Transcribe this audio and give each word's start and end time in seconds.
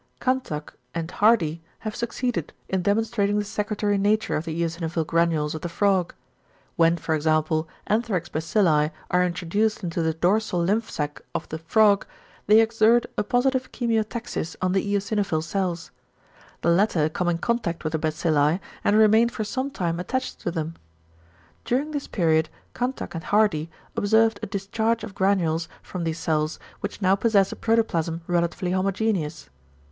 Kanthack 0.19 0.73
and 0.95 1.11
Hardy 1.11 1.61
have 1.81 1.95
succeeded 1.95 2.53
in 2.67 2.81
demonstrating 2.81 3.37
the 3.37 3.45
secretory 3.45 3.99
nature 3.99 4.35
of 4.35 4.45
the 4.45 4.59
eosinophil 4.63 5.05
granules 5.05 5.53
of 5.53 5.61
the 5.61 5.69
frog. 5.69 6.15
When, 6.75 6.97
for 6.97 7.13
example, 7.13 7.69
anthrax 7.85 8.27
bacilli 8.27 8.89
are 9.11 9.23
introduced 9.23 9.83
into 9.83 10.01
the 10.01 10.15
dorsal 10.15 10.59
lymph 10.59 10.89
sac 10.89 11.21
of 11.35 11.47
the 11.49 11.59
frog 11.59 12.07
they 12.47 12.61
exert 12.61 13.05
a 13.15 13.23
positive 13.23 13.71
chemiotaxis 13.71 14.55
on 14.59 14.71
the 14.71 14.83
eosinophil 14.83 15.43
cells. 15.43 15.91
The 16.61 16.69
latter 16.71 17.07
come 17.07 17.29
in 17.29 17.37
contact 17.37 17.83
with 17.83 17.93
the 17.93 17.99
bacilli, 17.99 18.59
and 18.83 18.95
remain 18.97 19.29
for 19.29 19.43
some 19.43 19.69
time 19.69 19.99
attached 19.99 20.39
to 20.39 20.49
them. 20.49 20.77
During 21.63 21.91
this 21.91 22.07
period 22.07 22.49
Kanthack 22.73 23.13
and 23.13 23.25
Hardy 23.25 23.69
observed 23.95 24.39
a 24.41 24.47
discharge 24.47 25.03
of 25.03 25.13
granules 25.13 25.69
from 25.83 26.05
these 26.05 26.17
cells, 26.17 26.57
which 26.79 27.03
now 27.03 27.15
possess 27.15 27.51
a 27.51 27.55
protoplasm 27.55 28.21
relatively 28.25 28.71
homogeneous. 28.71 29.51